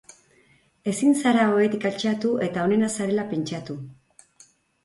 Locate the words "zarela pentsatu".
2.97-3.77